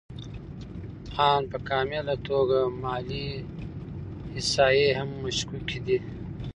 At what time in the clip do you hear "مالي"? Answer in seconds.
2.83-3.27